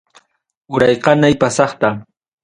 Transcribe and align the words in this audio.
Uray 0.75 0.95
qanay 1.03 1.35
pasaqta. 1.43 1.89